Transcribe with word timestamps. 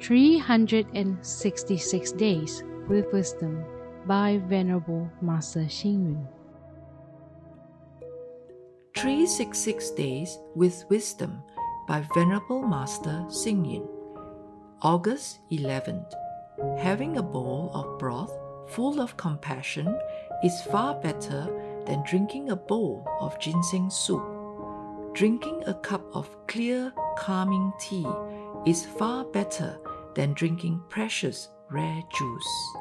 366 0.00 2.12
Days 2.12 2.62
with 2.88 3.12
Wisdom 3.12 3.62
by 4.06 4.40
Venerable 4.48 5.10
Master 5.20 5.60
Xing 5.60 6.06
Yun. 6.06 6.26
366 8.96 9.90
Days 9.90 10.38
with 10.54 10.86
Wisdom 10.88 11.42
by 11.86 12.02
Venerable 12.14 12.62
Master 12.62 13.26
Xing 13.28 13.70
Yun. 13.70 13.86
August 14.80 15.40
11th. 15.52 16.14
Having 16.78 17.18
a 17.18 17.22
bowl 17.22 17.70
of 17.74 17.98
broth 17.98 18.32
full 18.68 19.02
of 19.02 19.18
compassion 19.18 19.98
is 20.42 20.62
far 20.62 20.94
better 20.94 21.46
than 21.84 22.02
drinking 22.06 22.48
a 22.48 22.56
bowl 22.56 23.06
of 23.20 23.38
ginseng 23.38 23.90
soup. 23.90 24.24
Drinking 25.12 25.62
a 25.66 25.74
cup 25.74 26.06
of 26.14 26.34
clear, 26.46 26.90
calming 27.18 27.70
tea 27.78 28.06
is 28.66 28.86
far 28.86 29.24
better 29.24 29.78
than 30.20 30.34
drinking 30.34 30.78
precious, 30.90 31.48
rare 31.70 32.02
juice. 32.12 32.76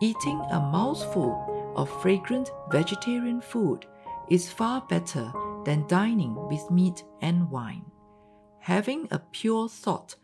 Eating 0.00 0.40
a 0.50 0.58
mouthful 0.58 1.72
of 1.76 1.88
fragrant 2.02 2.50
vegetarian 2.72 3.40
food 3.40 3.86
is 4.28 4.50
far 4.50 4.80
better 4.88 5.32
than 5.64 5.86
dining 5.86 6.34
with 6.48 6.68
meat 6.72 7.04
and 7.20 7.48
wine. 7.52 7.84
Having 8.58 9.06
a 9.12 9.20
pure 9.30 9.68
thought 9.68 10.16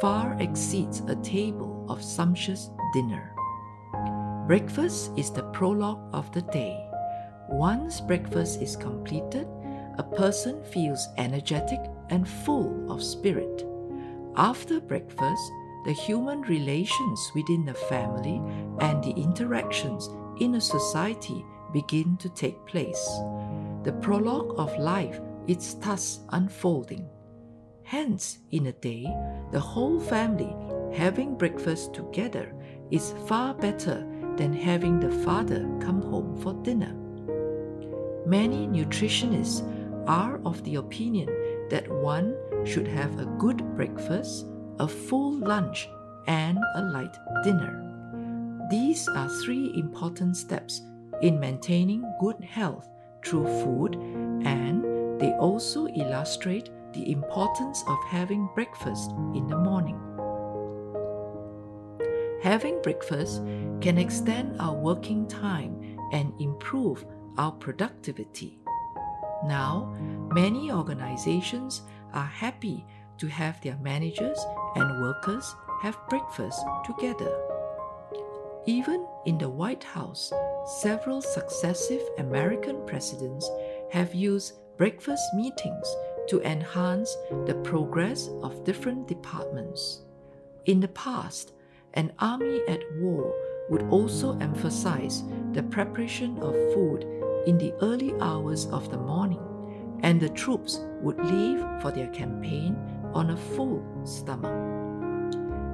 far 0.00 0.34
exceeds 0.40 1.00
a 1.00 1.16
table 1.16 1.84
of 1.90 2.02
sumptuous 2.02 2.70
dinner. 2.94 3.34
Breakfast 4.46 5.10
is 5.14 5.30
the 5.30 5.42
prologue 5.52 6.08
of 6.14 6.32
the 6.32 6.40
day. 6.40 6.88
Once 7.50 8.00
breakfast 8.00 8.62
is 8.62 8.76
completed, 8.76 9.46
a 9.98 10.02
person 10.02 10.64
feels 10.72 11.06
energetic 11.18 11.80
and 12.08 12.26
full 12.26 12.90
of 12.90 13.02
spirit. 13.02 13.66
After 14.36 14.80
breakfast, 14.80 15.52
the 15.84 15.92
human 15.92 16.42
relations 16.42 17.30
within 17.34 17.64
the 17.64 17.74
family 17.74 18.42
and 18.80 19.02
the 19.02 19.12
interactions 19.12 20.08
in 20.40 20.54
a 20.54 20.60
society 20.60 21.44
begin 21.72 22.16
to 22.18 22.28
take 22.30 22.66
place. 22.66 23.04
The 23.84 23.96
prologue 24.00 24.54
of 24.58 24.76
life 24.78 25.20
is 25.46 25.74
thus 25.76 26.20
unfolding. 26.30 27.08
Hence, 27.82 28.38
in 28.50 28.66
a 28.66 28.72
day, 28.72 29.06
the 29.50 29.60
whole 29.60 29.98
family 29.98 30.54
having 30.94 31.36
breakfast 31.36 31.94
together 31.94 32.54
is 32.90 33.14
far 33.26 33.54
better 33.54 34.06
than 34.36 34.52
having 34.52 35.00
the 35.00 35.10
father 35.24 35.68
come 35.80 36.02
home 36.02 36.36
for 36.40 36.54
dinner. 36.62 36.94
Many 38.26 38.66
nutritionists 38.66 39.62
are 40.06 40.40
of 40.44 40.62
the 40.64 40.76
opinion 40.76 41.28
that 41.70 41.88
one 41.88 42.36
should 42.64 42.86
have 42.86 43.18
a 43.18 43.26
good 43.38 43.58
breakfast, 43.74 44.46
a 44.80 44.88
full 44.88 45.32
lunch, 45.38 45.88
and 46.26 46.58
a 46.74 46.82
light 46.82 47.16
dinner. 47.42 47.84
These 48.70 49.08
are 49.08 49.28
three 49.42 49.72
important 49.76 50.36
steps 50.36 50.82
in 51.22 51.40
maintaining 51.40 52.04
good 52.20 52.42
health 52.44 52.86
through 53.24 53.46
food, 53.64 53.94
and 54.46 54.84
they 55.18 55.32
also 55.32 55.88
illustrate 55.88 56.70
the 56.92 57.10
importance 57.10 57.82
of 57.88 57.98
having 58.06 58.48
breakfast 58.54 59.10
in 59.34 59.46
the 59.48 59.56
morning. 59.56 59.98
Having 62.42 62.82
breakfast 62.82 63.42
can 63.80 63.98
extend 63.98 64.60
our 64.60 64.74
working 64.74 65.26
time 65.26 65.98
and 66.12 66.32
improve 66.40 67.04
our 67.36 67.52
productivity. 67.52 68.58
Now, 69.44 69.96
many 70.32 70.70
organizations 70.70 71.82
are 72.12 72.26
happy 72.26 72.84
to 73.18 73.26
have 73.26 73.60
their 73.60 73.76
managers 73.78 74.38
and 74.78 75.00
workers 75.02 75.54
have 75.82 75.98
breakfast 76.08 76.60
together. 76.86 77.36
Even 78.66 79.06
in 79.26 79.38
the 79.38 79.48
White 79.48 79.84
House, 79.84 80.32
several 80.80 81.22
successive 81.22 82.02
American 82.18 82.84
presidents 82.86 83.50
have 83.90 84.14
used 84.14 84.54
breakfast 84.76 85.22
meetings 85.34 85.96
to 86.28 86.42
enhance 86.42 87.16
the 87.46 87.54
progress 87.64 88.28
of 88.42 88.64
different 88.64 89.08
departments. 89.08 90.02
In 90.66 90.80
the 90.80 90.88
past, 90.88 91.52
an 91.94 92.12
army 92.18 92.60
at 92.68 92.80
war 93.00 93.34
would 93.70 93.82
also 93.90 94.38
emphasize 94.38 95.22
the 95.52 95.62
preparation 95.62 96.38
of 96.38 96.54
food 96.74 97.04
in 97.46 97.56
the 97.56 97.72
early 97.80 98.14
hours 98.20 98.66
of 98.66 98.90
the 98.90 98.98
morning, 98.98 99.40
and 100.02 100.20
the 100.20 100.28
troops 100.28 100.80
would 101.00 101.18
leave 101.24 101.64
for 101.80 101.90
their 101.90 102.08
campaign 102.08 102.76
on 103.14 103.30
a 103.30 103.36
full 103.36 103.84
stomach. 104.04 104.52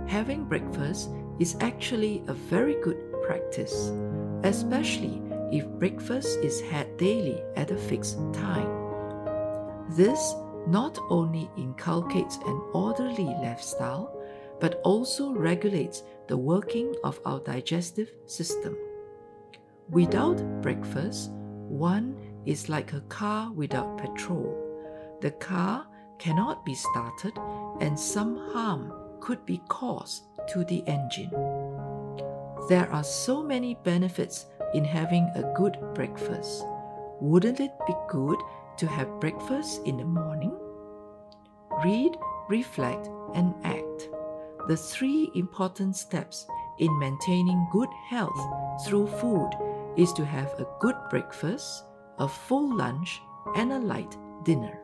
Having 0.09 0.45
breakfast 0.45 1.11
is 1.39 1.57
actually 1.61 2.23
a 2.29 2.35
very 2.35 2.77
good 2.83 2.99
practice, 3.23 3.93
especially 4.43 5.23
if 5.51 5.67
breakfast 5.79 6.39
is 6.41 6.61
had 6.61 6.97
daily 6.97 7.43
at 7.57 7.71
a 7.71 7.77
fixed 7.77 8.19
time. 8.33 8.69
This 9.91 10.35
not 10.67 10.99
only 11.11 11.51
inculcates 11.57 12.37
an 12.47 12.61
orderly 12.73 13.35
lifestyle, 13.43 14.21
but 14.61 14.81
also 14.85 15.33
regulates 15.33 16.03
the 16.27 16.37
working 16.37 16.95
of 17.05 17.21
our 17.25 17.41
digestive 17.41 18.11
system. 18.27 18.77
Without 19.91 20.39
breakfast, 20.63 21.31
one 21.69 22.17
is 22.47 22.69
like 22.69 22.93
a 22.93 23.01
car 23.03 23.53
without 23.53 23.99
petrol. 23.99 24.57
The 25.21 25.33
car 25.33 25.87
cannot 26.19 26.65
be 26.65 26.75
started, 26.75 27.39
and 27.81 27.99
some 27.99 28.37
harm 28.53 28.93
could 29.21 29.45
be 29.47 29.61
caused 29.69 30.25
to 30.53 30.65
the 30.65 30.83
engine. 30.87 31.31
There 32.69 32.89
are 32.91 33.05
so 33.05 33.43
many 33.43 33.75
benefits 33.85 34.47
in 34.75 34.85
having 34.85 35.31
a 35.35 35.53
good 35.57 35.77
breakfast. 35.95 36.65
Wouldn't 37.21 37.61
it 37.61 37.73
be 37.87 37.95
good 38.09 38.39
to 38.79 38.87
have 38.87 39.21
breakfast 39.21 39.83
in 39.85 39.99
the 39.99 40.05
morning? 40.05 40.53
Read, 41.85 42.17
reflect, 42.49 43.09
and 43.35 43.55
act. 43.65 44.09
The 44.69 44.77
three 44.77 45.31
important 45.35 45.97
steps 45.97 46.47
in 46.79 46.99
maintaining 46.99 47.69
good 47.71 47.91
health 48.09 48.41
through 48.87 49.07
food 49.07 49.51
is 49.97 50.13
to 50.15 50.25
have 50.25 50.53
a 50.59 50.67
good 50.81 50.97
breakfast, 51.11 51.85
a 52.19 52.27
full 52.27 52.77
lunch, 52.77 53.21
and 53.57 53.73
a 53.73 53.79
light 53.79 54.17
dinner. 54.45 54.84